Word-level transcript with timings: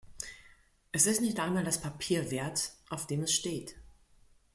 Es 0.91 1.05
ist 1.05 1.21
nicht 1.21 1.39
einmal 1.39 1.63
das 1.63 1.79
Papier 1.79 2.31
wert, 2.31 2.71
auf 2.89 3.05
dem 3.05 3.21
es 3.21 3.33
steht. 3.35 3.75